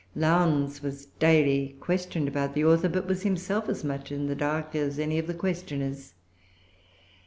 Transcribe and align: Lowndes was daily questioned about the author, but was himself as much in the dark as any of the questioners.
Lowndes 0.15 0.81
was 0.81 1.05
daily 1.19 1.77
questioned 1.79 2.27
about 2.27 2.55
the 2.55 2.65
author, 2.65 2.89
but 2.89 3.05
was 3.05 3.21
himself 3.21 3.69
as 3.69 3.83
much 3.83 4.11
in 4.11 4.25
the 4.25 4.33
dark 4.35 4.73
as 4.75 4.97
any 4.97 5.19
of 5.19 5.27
the 5.27 5.33
questioners. 5.35 6.15